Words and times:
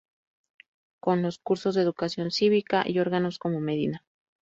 Con 0.99 1.21
los 1.21 1.37
cursos 1.37 1.75
de 1.75 1.83
Educación 1.83 2.31
cívica 2.31 2.83
y 2.87 2.97
órganos 2.97 3.37
como 3.37 3.59
Medina. 3.61 4.03